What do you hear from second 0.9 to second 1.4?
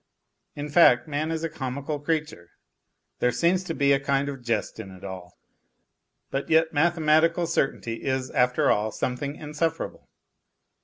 man